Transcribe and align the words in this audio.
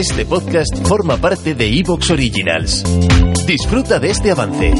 Este 0.00 0.24
podcast 0.24 0.74
forma 0.86 1.18
parte 1.18 1.54
de 1.54 1.78
Evox 1.78 2.10
Originals. 2.10 2.82
Disfruta 3.46 4.00
de 4.00 4.08
este 4.08 4.30
avance. 4.30 4.72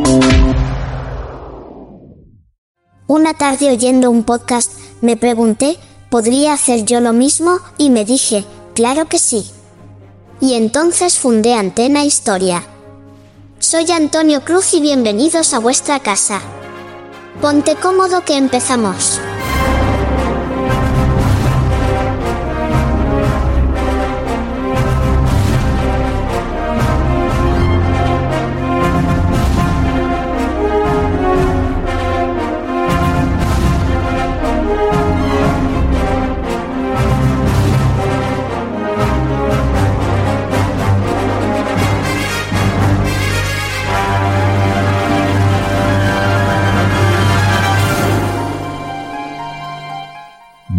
Una 3.07 3.35
tarde 3.35 3.71
oyendo 3.71 4.11
un 4.11 4.25
podcast, 4.25 4.73
me 5.03 5.19
pregunté, 5.19 5.77
¿podría 6.09 6.55
hacer 6.55 6.87
yo 6.87 7.01
lo 7.01 7.13
mismo? 7.13 7.59
Y 7.77 7.91
me 7.91 8.07
dije, 8.07 8.47
claro 8.75 9.09
que 9.09 9.19
sí. 9.19 9.45
Y 10.41 10.55
entonces 10.55 11.19
fundé 11.19 11.53
Antena 11.53 12.03
Historia. 12.03 12.63
Soy 13.59 13.91
Antonio 13.91 14.43
Cruz 14.43 14.73
y 14.73 14.81
bienvenidos 14.81 15.53
a 15.53 15.59
vuestra 15.59 16.01
casa. 16.01 16.41
Ponte 17.43 17.77
cómodo 17.77 18.25
que 18.25 18.39
empezamos. 18.39 19.20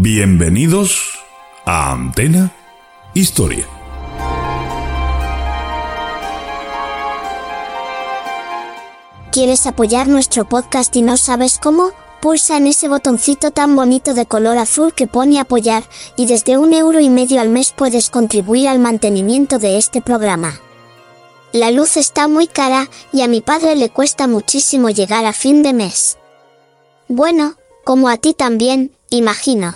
Bienvenidos 0.03 1.19
a 1.63 1.91
Antena 1.91 2.51
Historia. 3.13 3.67
¿Quieres 9.31 9.67
apoyar 9.67 10.07
nuestro 10.07 10.49
podcast 10.49 10.95
y 10.95 11.03
no 11.03 11.17
sabes 11.17 11.59
cómo? 11.59 11.91
Pulsa 12.19 12.57
en 12.57 12.65
ese 12.65 12.87
botoncito 12.87 13.51
tan 13.51 13.75
bonito 13.75 14.15
de 14.15 14.25
color 14.25 14.57
azul 14.57 14.91
que 14.95 15.05
pone 15.05 15.39
apoyar, 15.39 15.83
y 16.15 16.25
desde 16.25 16.57
un 16.57 16.73
euro 16.73 16.99
y 16.99 17.11
medio 17.11 17.39
al 17.39 17.49
mes 17.49 17.71
puedes 17.71 18.09
contribuir 18.09 18.69
al 18.69 18.79
mantenimiento 18.79 19.59
de 19.59 19.77
este 19.77 20.01
programa. 20.01 20.59
La 21.51 21.69
luz 21.69 21.95
está 21.95 22.27
muy 22.27 22.47
cara, 22.47 22.89
y 23.13 23.21
a 23.21 23.27
mi 23.27 23.41
padre 23.41 23.75
le 23.75 23.91
cuesta 23.91 24.25
muchísimo 24.25 24.89
llegar 24.89 25.25
a 25.25 25.33
fin 25.33 25.61
de 25.61 25.73
mes. 25.73 26.17
Bueno, 27.07 27.53
como 27.83 28.09
a 28.09 28.17
ti 28.17 28.33
también, 28.33 28.95
imagino. 29.11 29.75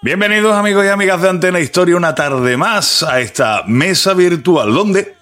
Bienvenidos 0.00 0.54
amigos 0.54 0.84
y 0.84 0.88
amigas 0.90 1.20
de 1.20 1.28
Antena 1.28 1.58
Historia 1.58 1.96
una 1.96 2.14
tarde 2.14 2.56
más 2.56 3.02
a 3.02 3.18
esta 3.18 3.64
mesa 3.66 4.14
virtual 4.14 4.72
donde 4.72 5.16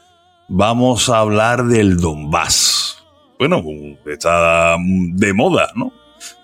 vamos 0.49 1.09
a 1.09 1.21
hablar 1.21 1.65
del 1.65 1.97
Donbass. 1.97 3.03
Bueno, 3.39 3.65
está 4.05 4.77
de 4.79 5.33
moda, 5.33 5.71
¿no? 5.75 5.95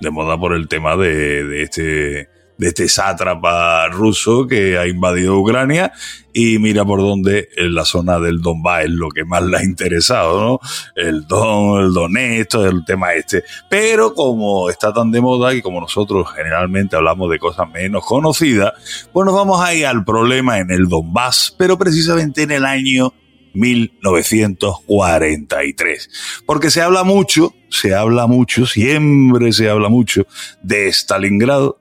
De 0.00 0.10
moda 0.10 0.38
por 0.38 0.54
el 0.54 0.66
tema 0.66 0.97
de, 0.97 1.44
de 1.44 1.62
este 1.62 2.31
de 2.59 2.69
este 2.69 2.89
sátrapa 2.89 3.89
ruso 3.89 4.47
que 4.47 4.79
ha 4.79 4.87
invadido 4.87 5.39
Ucrania 5.39 5.93
y 6.33 6.59
mira 6.59 6.85
por 6.85 7.01
dónde 7.01 7.49
en 7.57 7.75
la 7.75 7.85
zona 7.85 8.19
del 8.19 8.41
Donbass 8.41 8.85
es 8.85 8.91
lo 8.91 9.11
que 9.11 9.25
más 9.25 9.43
le 9.43 9.59
ha 9.59 9.65
interesado, 9.65 10.41
¿no? 10.41 10.61
El 10.97 11.27
Don, 11.27 11.83
el 11.83 11.93
Donetsk, 11.93 12.55
el 12.55 12.85
tema 12.85 13.12
este. 13.15 13.45
Pero 13.69 14.15
como 14.15 14.71
está 14.71 14.93
tan 14.93 15.11
de 15.11 15.21
moda 15.21 15.55
y 15.55 15.62
como 15.62 15.81
nosotros 15.81 16.29
generalmente 16.35 16.97
hablamos 16.97 17.31
de 17.31 17.39
cosas 17.39 17.69
menos 17.71 18.05
conocidas, 18.05 18.73
pues 19.12 19.27
nos 19.27 19.35
vamos 19.35 19.61
a 19.61 19.75
ir 19.75 19.87
al 19.87 20.05
problema 20.05 20.59
en 20.59 20.71
el 20.71 20.89
Donbass, 20.89 21.55
pero 21.59 21.77
precisamente 21.77 22.43
en 22.43 22.53
el 22.53 22.65
año 22.65 23.12
1943. 23.55 26.43
Porque 26.47 26.71
se 26.71 26.81
habla 26.81 27.05
mucho, 27.05 27.55
se 27.69 27.95
habla 27.95 28.27
mucho, 28.27 28.67
siempre 28.67 29.53
se 29.53 29.69
habla 29.69 29.89
mucho 29.89 30.27
de 30.62 30.89
Stalingrado, 30.89 31.79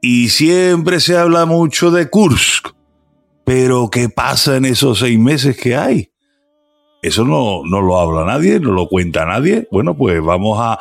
y 0.00 0.28
siempre 0.28 1.00
se 1.00 1.16
habla 1.16 1.46
mucho 1.46 1.90
de 1.90 2.08
Kursk. 2.08 2.68
Pero 3.44 3.88
¿qué 3.90 4.08
pasa 4.08 4.56
en 4.56 4.66
esos 4.66 4.98
seis 4.98 5.18
meses 5.18 5.56
que 5.56 5.74
hay? 5.76 6.10
Eso 7.00 7.24
no, 7.24 7.62
no 7.64 7.80
lo 7.80 7.98
habla 7.98 8.24
nadie, 8.24 8.60
no 8.60 8.72
lo 8.72 8.88
cuenta 8.88 9.24
nadie. 9.24 9.68
Bueno, 9.70 9.96
pues 9.96 10.22
vamos 10.22 10.58
a 10.60 10.78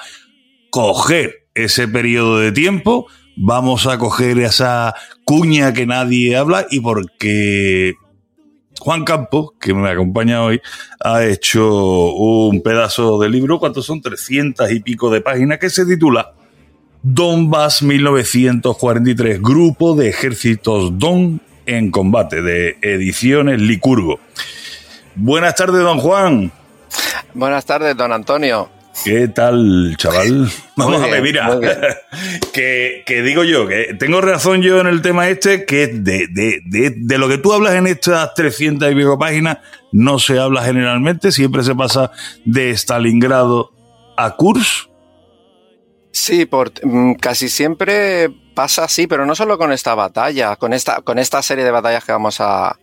coger 0.70 1.48
ese 1.56 1.88
periodo 1.88 2.40
de 2.40 2.52
tiempo, 2.52 3.08
vamos 3.36 3.88
a 3.88 3.98
coger 3.98 4.40
esa 4.40 4.94
cuña 5.24 5.74
que 5.74 5.86
nadie 5.86 6.36
habla 6.36 6.66
y 6.70 6.82
porque 6.82 7.96
Juan 8.80 9.04
Campos, 9.06 9.52
que 9.60 9.74
me 9.74 9.90
acompaña 9.90 10.44
hoy, 10.44 10.62
ha 11.00 11.26
hecho 11.26 12.12
un 12.14 12.62
pedazo 12.62 13.20
de 13.20 13.30
libro, 13.30 13.60
¿cuántos 13.60 13.86
son? 13.86 14.02
300 14.02 14.72
y 14.72 14.82
pico 14.82 15.10
de 15.10 15.22
páginas, 15.22 15.60
que 15.60 15.70
se 15.70 15.86
titula 15.86 16.37
Donbass 17.10 17.84
1943, 17.84 19.42
Grupo 19.42 19.96
de 19.96 20.10
Ejércitos 20.10 21.00
Don 21.00 21.40
en 21.66 21.90
Combate, 21.90 22.42
de 22.42 22.78
Ediciones 22.82 23.62
Licurgo. 23.62 24.20
Buenas 25.16 25.56
tardes, 25.56 25.84
don 25.84 26.00
Juan. 26.00 26.52
Buenas 27.34 27.66
tardes, 27.66 27.96
don 27.96 28.12
Antonio. 28.12 28.70
¿Qué 29.06 29.30
tal, 29.30 29.96
chaval? 29.98 30.52
Vamos 30.76 31.02
a 31.02 31.08
ver, 31.08 31.22
mira, 31.22 31.58
que, 32.54 33.22
digo 33.24 33.46
yo, 33.46 33.68
que 33.68 33.96
tengo 33.98 34.20
razón 34.20 34.62
yo 34.62 34.82
en 34.82 34.88
el 34.88 35.02
tema 35.02 35.30
este, 35.30 35.64
que 35.64 35.88
de, 35.88 36.28
de, 36.28 36.60
de, 36.66 36.94
de, 36.94 37.18
lo 37.18 37.30
que 37.30 37.38
tú 37.38 37.54
hablas 37.54 37.76
en 37.76 37.88
estas 37.88 38.34
300 38.34 38.92
y 38.92 38.96
pico 38.96 39.18
páginas, 39.18 39.60
no 39.94 40.20
se 40.20 40.38
habla 40.40 40.62
generalmente, 40.62 41.32
siempre 41.32 41.64
se 41.64 41.74
pasa 41.74 42.12
de 42.44 42.72
Stalingrado 42.72 43.72
a 44.18 44.36
Kursk 44.36 44.90
Sí, 46.20 46.46
por, 46.48 46.72
mm, 46.84 47.14
casi 47.14 47.48
siempre 47.48 48.30
pasa 48.56 48.86
así, 48.86 49.06
pero 49.06 49.28
no 49.28 49.36
solo 49.36 49.60
con 49.60 49.72
esta 49.72 49.94
batalla, 49.94 50.56
con 50.56 50.74
esta, 50.74 51.02
con 51.02 51.20
esta 51.20 51.44
serie 51.44 51.64
de 51.64 51.70
batallas 51.70 52.04
que 52.04 52.12
vamos 52.12 52.42
a. 52.42 52.80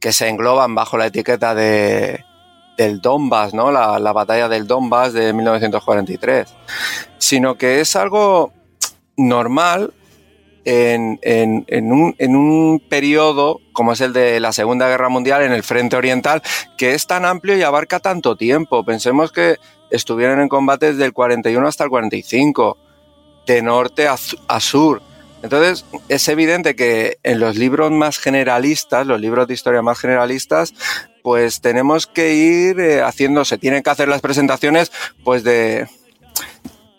que 0.00 0.12
se 0.12 0.28
engloban 0.28 0.74
bajo 0.74 0.96
la 0.96 1.06
etiqueta 1.06 1.54
de, 1.54 2.24
del 2.78 3.00
Donbass, 3.02 3.52
¿no? 3.52 3.70
La, 3.70 3.98
la, 3.98 4.12
batalla 4.14 4.48
del 4.48 4.66
Donbass 4.66 5.12
de 5.12 5.34
1943, 5.34 6.48
sino 7.18 7.58
que 7.58 7.80
es 7.80 7.94
algo 7.94 8.54
normal 9.16 9.92
en, 10.64 11.18
un, 11.92 12.14
en, 12.18 12.36
un, 12.36 12.80
periodo 12.80 13.60
como 13.72 13.92
es 13.92 14.00
el 14.00 14.12
de 14.12 14.40
la 14.40 14.52
Segunda 14.52 14.88
Guerra 14.88 15.08
Mundial 15.08 15.42
en 15.42 15.52
el 15.52 15.62
frente 15.62 15.96
oriental, 15.96 16.42
que 16.76 16.94
es 16.94 17.06
tan 17.06 17.24
amplio 17.24 17.56
y 17.56 17.62
abarca 17.62 18.00
tanto 18.00 18.36
tiempo. 18.36 18.84
Pensemos 18.84 19.32
que 19.32 19.56
estuvieron 19.90 20.40
en 20.40 20.48
combate 20.48 20.92
desde 20.92 21.04
el 21.04 21.12
41 21.12 21.66
hasta 21.66 21.84
el 21.84 21.90
45, 21.90 22.76
de 23.46 23.62
norte 23.62 24.08
a, 24.08 24.16
a 24.48 24.60
sur. 24.60 25.02
Entonces, 25.42 25.84
es 26.08 26.28
evidente 26.28 26.74
que 26.74 27.18
en 27.22 27.38
los 27.38 27.56
libros 27.56 27.92
más 27.92 28.18
generalistas, 28.18 29.06
los 29.06 29.20
libros 29.20 29.46
de 29.46 29.54
historia 29.54 29.82
más 29.82 29.98
generalistas, 29.98 30.74
pues 31.22 31.60
tenemos 31.60 32.06
que 32.06 32.34
ir 32.34 32.80
eh, 32.80 33.02
haciendo, 33.02 33.44
se 33.44 33.58
tienen 33.58 33.82
que 33.82 33.90
hacer 33.90 34.08
las 34.08 34.20
presentaciones, 34.20 34.90
pues 35.22 35.44
de, 35.44 35.86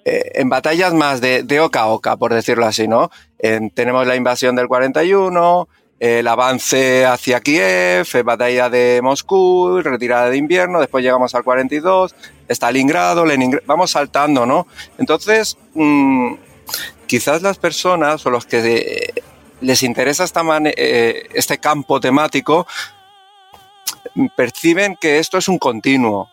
eh, 0.06 0.32
en 0.36 0.50
batallas 0.50 0.94
más 0.94 1.22
de, 1.22 1.44
de, 1.44 1.60
oca 1.60 1.82
a 1.82 1.88
oca, 1.88 2.18
por 2.18 2.34
decirlo 2.34 2.66
así, 2.66 2.88
¿no? 2.88 3.12
En, 3.38 3.70
tenemos 3.70 4.08
la 4.08 4.16
invasión 4.16 4.56
del 4.56 4.68
41, 4.68 5.68
el 6.00 6.28
avance 6.28 7.06
hacia 7.06 7.42
Kiev, 7.42 8.08
batalla 8.24 8.70
de 8.70 9.02
Moscú, 9.04 9.82
retirada 9.84 10.30
de 10.30 10.38
invierno, 10.38 10.80
después 10.80 11.04
llegamos 11.04 11.36
al 11.36 11.44
42, 11.44 12.16
Stalingrado, 12.48 13.26
Leningrado, 13.26 13.66
vamos 13.68 13.92
saltando, 13.92 14.46
¿no? 14.46 14.66
Entonces, 14.98 15.58
mmm, 15.74 16.36
quizás 17.06 17.42
las 17.42 17.58
personas 17.58 18.26
o 18.26 18.30
los 18.30 18.46
que 18.46 19.14
les 19.62 19.84
interesa 19.84 20.24
esta 20.24 20.42
eh, 20.64 21.28
este 21.34 21.58
campo 21.58 22.00
temático 22.00 22.66
perciben 24.36 24.96
que 24.96 25.20
esto 25.20 25.38
es 25.38 25.48
un 25.48 25.58
continuo, 25.60 26.30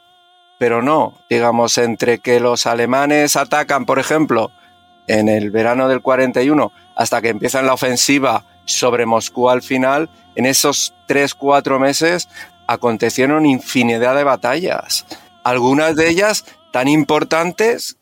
pero 0.58 0.82
no, 0.82 1.14
digamos, 1.28 1.78
entre 1.78 2.18
que 2.18 2.40
los 2.40 2.66
alemanes 2.66 3.36
atacan, 3.36 3.86
por 3.86 3.98
ejemplo, 3.98 4.50
en 5.06 5.28
el 5.28 5.50
verano 5.50 5.88
del 5.88 6.02
41 6.02 6.72
hasta 6.96 7.22
que 7.22 7.28
empiezan 7.28 7.66
la 7.66 7.74
ofensiva 7.74 8.44
sobre 8.64 9.06
Moscú 9.06 9.48
al 9.48 9.62
final, 9.62 10.10
en 10.34 10.46
esos 10.46 10.94
tres, 11.06 11.34
cuatro 11.34 11.78
meses 11.78 12.28
acontecieron 12.66 13.46
infinidad 13.46 14.16
de 14.16 14.24
batallas. 14.24 15.06
Algunas 15.44 15.94
de 15.94 16.08
ellas 16.08 16.44
tan 16.72 16.88
importantes 16.88 17.96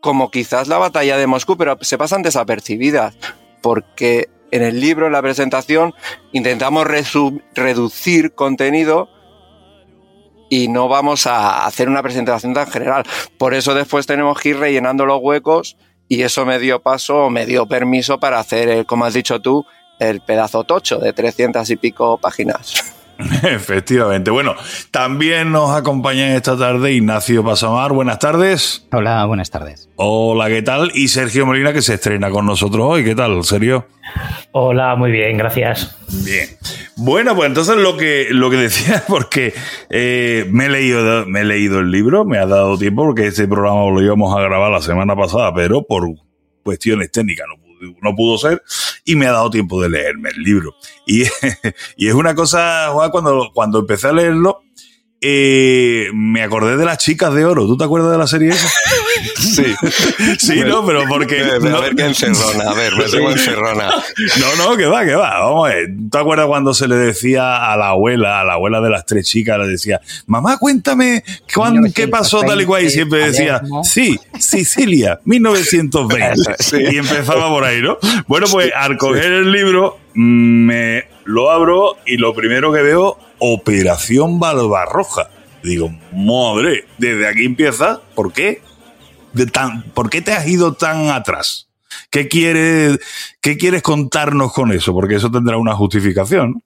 como 0.00 0.30
quizás 0.30 0.66
la 0.66 0.78
batalla 0.78 1.16
de 1.16 1.28
Moscú, 1.28 1.56
pero 1.56 1.78
se 1.80 1.96
pasan 1.96 2.22
desapercibidas, 2.22 3.14
porque 3.62 4.28
en 4.50 4.62
el 4.62 4.80
libro, 4.80 5.06
en 5.06 5.12
la 5.12 5.22
presentación, 5.22 5.94
intentamos 6.32 6.86
reducir 7.54 8.34
contenido 8.34 9.08
y 10.52 10.68
no 10.68 10.86
vamos 10.86 11.26
a 11.26 11.64
hacer 11.64 11.88
una 11.88 12.02
presentación 12.02 12.52
tan 12.52 12.66
general. 12.66 13.04
Por 13.38 13.54
eso 13.54 13.72
después 13.72 14.06
tenemos 14.06 14.38
que 14.38 14.50
ir 14.50 14.58
rellenando 14.58 15.06
los 15.06 15.18
huecos 15.22 15.78
y 16.08 16.20
eso 16.24 16.44
me 16.44 16.58
dio 16.58 16.82
paso, 16.82 17.30
me 17.30 17.46
dio 17.46 17.66
permiso 17.66 18.20
para 18.20 18.38
hacer, 18.38 18.84
como 18.84 19.06
has 19.06 19.14
dicho 19.14 19.40
tú, 19.40 19.64
el 19.98 20.20
pedazo 20.20 20.64
tocho 20.64 20.98
de 20.98 21.14
300 21.14 21.70
y 21.70 21.76
pico 21.76 22.18
páginas. 22.18 23.01
Efectivamente. 23.42 24.30
Bueno, 24.30 24.54
también 24.90 25.52
nos 25.52 25.70
acompaña 25.70 26.34
esta 26.34 26.56
tarde 26.56 26.92
Ignacio 26.92 27.44
Pasamar. 27.44 27.92
Buenas 27.92 28.18
tardes. 28.18 28.86
Hola, 28.92 29.24
buenas 29.26 29.50
tardes. 29.50 29.88
Hola, 29.96 30.48
¿qué 30.48 30.62
tal? 30.62 30.90
Y 30.94 31.08
Sergio 31.08 31.46
Molina, 31.46 31.72
que 31.72 31.82
se 31.82 31.94
estrena 31.94 32.30
con 32.30 32.46
nosotros 32.46 32.84
hoy. 32.84 33.04
¿Qué 33.04 33.14
tal, 33.14 33.42
Sergio? 33.44 33.86
Hola, 34.52 34.96
muy 34.96 35.10
bien, 35.10 35.36
gracias. 35.38 35.96
Bien. 36.24 36.48
Bueno, 36.96 37.34
pues 37.34 37.48
entonces 37.48 37.76
lo 37.76 37.96
que, 37.96 38.28
lo 38.30 38.50
que 38.50 38.56
decía, 38.56 39.04
porque 39.08 39.54
eh, 39.90 40.46
me, 40.50 40.66
he 40.66 40.68
leído, 40.68 41.26
me 41.26 41.40
he 41.40 41.44
leído 41.44 41.80
el 41.80 41.90
libro, 41.90 42.24
me 42.24 42.38
ha 42.38 42.46
dado 42.46 42.76
tiempo, 42.78 43.04
porque 43.04 43.26
este 43.26 43.46
programa 43.46 43.90
lo 43.90 44.02
íbamos 44.02 44.36
a 44.36 44.40
grabar 44.40 44.70
la 44.70 44.80
semana 44.80 45.16
pasada, 45.16 45.54
pero 45.54 45.82
por 45.82 46.08
cuestiones 46.62 47.10
técnicas 47.10 47.46
no 47.48 47.61
no 48.00 48.14
pudo 48.14 48.38
ser, 48.38 48.62
y 49.04 49.16
me 49.16 49.26
ha 49.26 49.32
dado 49.32 49.50
tiempo 49.50 49.80
de 49.82 49.90
leerme 49.90 50.30
el 50.30 50.42
libro. 50.42 50.74
Y, 51.06 51.22
y 51.96 52.08
es 52.08 52.14
una 52.14 52.34
cosa, 52.34 52.90
Juan, 52.92 53.10
cuando, 53.10 53.50
cuando 53.54 53.80
empecé 53.80 54.08
a 54.08 54.12
leerlo, 54.12 54.62
eh, 55.22 56.08
me 56.14 56.42
acordé 56.42 56.76
de 56.76 56.84
las 56.84 56.98
chicas 56.98 57.32
de 57.32 57.44
oro. 57.44 57.66
¿Tú 57.66 57.76
te 57.76 57.84
acuerdas 57.84 58.10
de 58.12 58.18
la 58.18 58.26
serie 58.26 58.50
esa? 58.50 58.68
Sí. 59.36 59.74
sí, 60.38 60.60
no, 60.64 60.84
pero 60.86 61.04
porque. 61.08 61.40
A 61.40 61.80
ver 61.80 61.94
qué 61.94 62.06
encerrona, 62.06 62.70
a 62.70 62.74
ver, 62.74 62.96
me 62.96 63.04
tengo 63.04 63.30
encerrona. 63.30 63.90
No, 64.38 64.56
no, 64.56 64.76
que 64.76 64.86
va, 64.86 65.04
que 65.04 65.14
va. 65.14 65.40
Vamos 65.40 65.68
a 65.68 65.74
ver. 65.74 65.88
¿Tú 65.88 66.08
te 66.10 66.18
acuerdas 66.18 66.46
cuando 66.46 66.74
se 66.74 66.88
le 66.88 66.96
decía 66.96 67.70
a 67.70 67.76
la 67.76 67.88
abuela, 67.88 68.40
a 68.40 68.44
la 68.44 68.54
abuela 68.54 68.80
de 68.80 68.90
las 68.90 69.04
tres 69.04 69.26
chicas, 69.26 69.58
le 69.58 69.66
decía, 69.66 70.00
mamá, 70.26 70.58
cuéntame 70.58 71.22
qué 71.94 72.08
pasó 72.08 72.42
tal 72.42 72.60
y 72.60 72.64
cual? 72.64 72.84
Y 72.84 72.90
siempre 72.90 73.26
decía, 73.26 73.62
sí, 73.82 74.18
Sicilia, 74.38 75.20
1920. 75.24 76.52
Y 76.92 76.96
empezaba 76.96 77.48
por 77.48 77.64
ahí, 77.64 77.80
¿no? 77.80 77.98
Bueno, 78.26 78.46
pues 78.50 78.72
al 78.74 78.96
coger 78.96 79.30
el 79.32 79.52
libro, 79.52 79.98
me 80.14 81.08
lo 81.24 81.50
abro 81.50 81.96
y 82.06 82.16
lo 82.16 82.34
primero 82.34 82.72
que 82.72 82.82
veo 82.82 83.18
Operación 83.38 84.38
Barbarroja. 84.38 85.28
Digo, 85.62 85.90
madre, 86.12 86.86
desde 86.98 87.28
aquí 87.28 87.44
empieza. 87.44 88.00
¿Por 88.14 88.32
qué? 88.32 88.62
De 89.32 89.46
tan, 89.46 89.82
¿Por 89.94 90.10
qué 90.10 90.20
te 90.20 90.32
has 90.32 90.46
ido 90.46 90.74
tan 90.74 91.08
atrás? 91.08 91.68
¿Qué 92.10 92.28
quieres, 92.28 92.98
¿Qué 93.40 93.56
quieres 93.56 93.82
contarnos 93.82 94.52
con 94.52 94.72
eso? 94.72 94.92
Porque 94.92 95.16
eso 95.16 95.30
tendrá 95.30 95.56
una 95.56 95.74
justificación. 95.74 96.62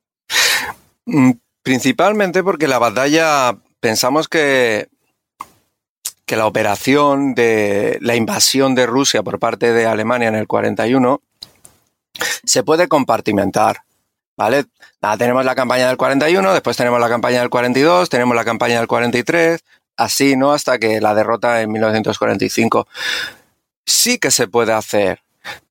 Mm, 1.04 1.32
principalmente 1.62 2.42
porque 2.42 2.68
la 2.68 2.78
batalla, 2.78 3.56
pensamos 3.80 4.28
que, 4.28 4.88
que 6.24 6.36
la 6.36 6.46
operación 6.46 7.34
de 7.34 7.98
la 8.00 8.16
invasión 8.16 8.74
de 8.74 8.86
Rusia 8.86 9.22
por 9.22 9.38
parte 9.38 9.72
de 9.72 9.86
Alemania 9.86 10.28
en 10.28 10.34
el 10.34 10.46
41 10.46 11.22
se 12.44 12.62
puede 12.62 12.88
compartimentar. 12.88 13.82
¿Vale? 14.36 14.66
Tenemos 15.18 15.44
la 15.46 15.54
campaña 15.54 15.88
del 15.88 15.96
41, 15.96 16.52
después 16.52 16.76
tenemos 16.76 17.00
la 17.00 17.08
campaña 17.08 17.40
del 17.40 17.48
42, 17.48 18.10
tenemos 18.10 18.36
la 18.36 18.44
campaña 18.44 18.78
del 18.78 18.86
43, 18.86 19.64
así, 19.96 20.36
¿no? 20.36 20.52
Hasta 20.52 20.78
que 20.78 21.00
la 21.00 21.14
derrota 21.14 21.62
en 21.62 21.72
1945. 21.72 22.86
Sí 23.86 24.18
que 24.18 24.30
se 24.30 24.46
puede 24.46 24.72
hacer, 24.72 25.22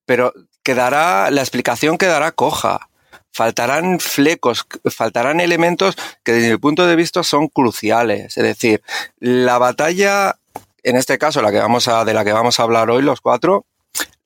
pero 0.04 0.32
quedará, 0.62 1.30
la 1.30 1.42
explicación 1.42 1.98
quedará 1.98 2.32
coja. 2.32 2.88
Faltarán 3.30 4.00
flecos, 4.00 4.66
faltarán 4.90 5.40
elementos 5.40 5.94
que 6.24 6.32
desde 6.32 6.50
mi 6.50 6.56
punto 6.56 6.86
de 6.86 6.96
vista 6.96 7.22
son 7.22 7.48
cruciales. 7.48 8.36
Es 8.38 8.42
decir, 8.42 8.82
la 9.20 9.58
batalla, 9.58 10.38
en 10.82 10.96
este 10.96 11.18
caso, 11.18 11.42
la 11.42 11.52
que 11.52 11.58
vamos 11.58 11.86
a, 11.86 12.04
de 12.06 12.14
la 12.14 12.24
que 12.24 12.32
vamos 12.32 12.58
a 12.58 12.62
hablar 12.62 12.90
hoy, 12.90 13.02
los 13.02 13.20
cuatro, 13.20 13.66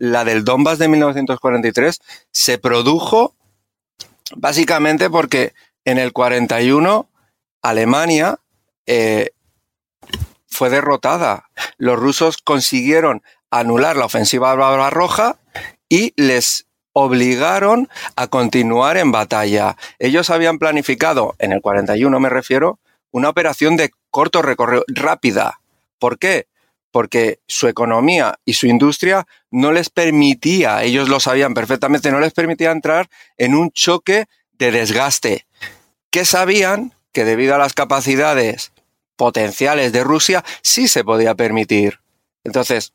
la 0.01 0.25
del 0.25 0.45
Donbass 0.45 0.81
de 0.81 0.89
1943, 0.89 2.01
se 2.33 2.59
produjo 2.59 3.37
Básicamente 4.37 5.11
porque 5.11 5.55
en 5.85 5.99
el 5.99 6.13
41 6.13 7.09
Alemania 7.63 8.39
eh, 8.87 9.31
fue 10.47 10.71
derrotada. 10.71 11.51
Los 11.79 11.99
rusos 11.99 12.39
consiguieron 12.39 13.23
anular 13.51 13.97
la 13.97 14.05
ofensiva 14.05 14.55
Roja 14.91 15.39
y 15.89 16.13
les 16.17 16.67
obligaron 16.93 17.89
a 18.17 18.29
continuar 18.29 18.97
en 18.97 19.13
batalla. 19.13 19.77
Ellos 19.99 20.31
habían 20.31 20.59
planificado, 20.59 21.35
en 21.39 21.53
el 21.53 21.61
41 21.61 22.21
me 22.21 22.29
refiero, 22.29 22.79
una 23.11 23.29
operación 23.29 23.77
de 23.77 23.91
corto 24.11 24.43
recorrido, 24.43 24.85
rápida. 24.89 25.61
¿Por 25.99 26.19
qué? 26.19 26.47
Porque 26.91 27.41
su 27.47 27.69
economía 27.69 28.39
y 28.45 28.55
su 28.55 28.67
industria 28.67 29.27
no 29.51 29.73
les 29.73 29.91
permitía, 29.91 30.83
ellos 30.83 31.09
lo 31.09 31.21
sabían 31.21 31.55
perfectamente, 31.55 32.11
no 32.11 32.21
les 32.21 32.33
permitía 32.33 32.71
entrar 32.71 33.09
en 33.37 33.55
un 33.55 33.71
choque 33.71 34.27
de 34.53 34.71
desgaste, 34.71 35.47
que 36.11 36.25
sabían 36.25 36.95
que 37.13 37.25
debido 37.25 37.55
a 37.55 37.59
las 37.59 37.73
capacidades 37.73 38.73
potenciales 39.17 39.93
de 39.93 40.05
Rusia 40.05 40.45
sí 40.63 40.89
se 40.89 41.05
podía 41.05 41.35
permitir. 41.35 42.01
Entonces, 42.45 42.93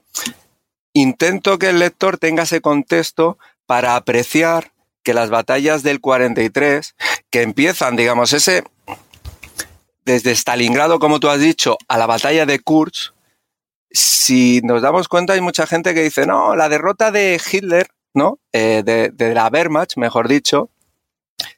intento 0.93 1.59
que 1.59 1.69
el 1.69 1.79
lector 1.79 2.17
tenga 2.17 2.43
ese 2.43 2.61
contexto 2.61 3.37
para 3.65 3.95
apreciar 3.95 4.71
que 5.03 5.13
las 5.13 5.29
batallas 5.29 5.83
del 5.83 6.01
43, 6.01 6.95
que 7.29 7.41
empiezan, 7.43 7.95
digamos, 7.95 8.33
ese 8.33 8.63
desde 10.03 10.31
Stalingrado, 10.31 10.99
como 10.99 11.19
tú 11.19 11.29
has 11.29 11.39
dicho, 11.39 11.77
a 11.87 11.97
la 11.97 12.05
batalla 12.05 12.45
de 12.45 12.59
Kursk, 12.59 13.14
si 13.95 14.61
nos 14.61 14.81
damos 14.81 15.07
cuenta, 15.07 15.33
hay 15.33 15.41
mucha 15.41 15.65
gente 15.65 15.93
que 15.93 16.03
dice, 16.03 16.25
no, 16.25 16.55
la 16.55 16.69
derrota 16.69 17.11
de 17.11 17.39
Hitler, 17.51 17.87
¿no? 18.13 18.39
Eh, 18.51 18.83
de, 18.83 19.33
la 19.33 19.47
Wehrmacht, 19.47 19.97
mejor 19.97 20.27
dicho, 20.27 20.69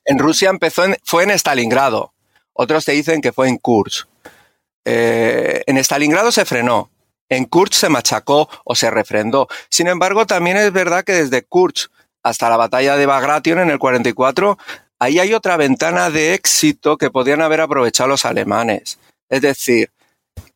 en 0.05 0.19
Rusia 0.19 0.49
empezó 0.49 0.83
fue 1.03 1.23
en 1.23 1.31
Stalingrado. 1.31 2.13
Otros 2.53 2.85
te 2.85 2.91
dicen 2.93 3.21
que 3.21 3.33
fue 3.33 3.49
en 3.49 3.57
Kursk. 3.57 4.07
Eh, 4.85 5.63
en 5.65 5.77
Stalingrado 5.77 6.31
se 6.31 6.45
frenó. 6.45 6.89
En 7.29 7.45
Kursk 7.45 7.73
se 7.73 7.89
machacó 7.89 8.49
o 8.63 8.75
se 8.75 8.89
refrendó. 8.89 9.47
Sin 9.69 9.87
embargo, 9.87 10.25
también 10.25 10.57
es 10.57 10.71
verdad 10.71 11.03
que 11.03 11.13
desde 11.13 11.43
Kursk 11.43 11.91
hasta 12.23 12.49
la 12.49 12.57
batalla 12.57 12.97
de 12.97 13.05
Bagration 13.05 13.59
en 13.59 13.69
el 13.69 13.79
44, 13.79 14.57
ahí 14.99 15.19
hay 15.19 15.33
otra 15.33 15.57
ventana 15.57 16.09
de 16.09 16.33
éxito 16.33 16.97
que 16.97 17.09
podían 17.09 17.41
haber 17.41 17.61
aprovechado 17.61 18.09
los 18.09 18.25
alemanes. 18.25 18.99
Es 19.29 19.41
decir, 19.41 19.91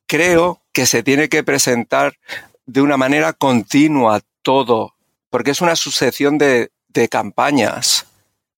creo 0.08 0.61
que 0.74 0.86
se 0.86 1.04
tiene 1.04 1.30
que 1.30 1.44
presentar 1.44 2.14
de 2.66 2.82
una 2.82 2.98
manera 2.98 3.34
continua 3.34 4.22
todo, 4.42 4.96
porque 5.30 5.52
es 5.52 5.62
una 5.62 5.76
sucesión 5.76 6.38
de, 6.38 6.72
de 6.90 7.10
campañas. 7.10 8.06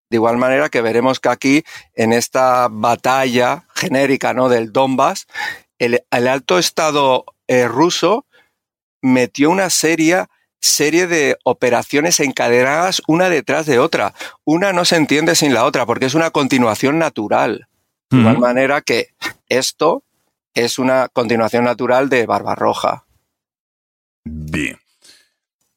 De 0.09 0.17
igual 0.17 0.37
manera 0.37 0.69
que 0.69 0.81
veremos 0.81 1.19
que 1.19 1.29
aquí, 1.29 1.63
en 1.95 2.13
esta 2.13 2.67
batalla 2.69 3.65
genérica 3.73 4.33
¿no? 4.33 4.47
del 4.47 4.71
Donbass, 4.71 5.27
el, 5.79 6.03
el 6.11 6.27
alto 6.27 6.59
estado 6.59 7.25
eh, 7.47 7.67
ruso 7.67 8.25
metió 9.01 9.49
una 9.49 9.69
serie, 9.69 10.25
serie 10.61 11.07
de 11.07 11.37
operaciones 11.43 12.19
encadenadas 12.19 13.01
una 13.07 13.29
detrás 13.29 13.65
de 13.65 13.79
otra. 13.79 14.13
Una 14.43 14.71
no 14.71 14.85
se 14.85 14.95
entiende 14.97 15.35
sin 15.35 15.53
la 15.53 15.65
otra, 15.65 15.85
porque 15.85 16.05
es 16.05 16.13
una 16.13 16.29
continuación 16.29 16.99
natural. 16.99 17.67
De 18.09 18.19
igual 18.19 18.37
manera 18.37 18.81
que 18.81 19.09
esto 19.49 20.03
es 20.53 20.79
una 20.79 21.09
continuación 21.09 21.63
natural 21.65 22.09
de 22.09 22.25
Barbarroja. 22.25 23.05
Bien. 24.23 24.77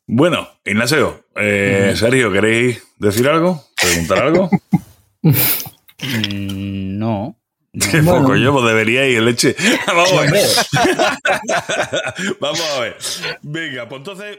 Bueno, 0.06 0.48
Ignacio, 0.64 1.24
eh, 1.34 1.94
Sergio, 1.96 2.30
¿queréis 2.30 2.82
decir 2.98 3.28
algo? 3.28 3.64
¿Preguntar 3.80 4.18
algo? 4.18 4.50
Mm, 5.98 6.98
no. 6.98 7.38
Qué 7.72 8.02
poco 8.02 8.36
yo, 8.36 8.52
pues 8.52 8.66
debería 8.66 9.06
ir 9.08 9.22
leche. 9.22 9.56
Vamos 9.86 10.12
a 10.12 10.20
ver. 10.30 10.46
Vamos 12.38 12.60
a 12.60 12.80
ver. 12.80 12.96
Venga, 13.42 13.88
pues 13.88 13.98
entonces. 14.00 14.38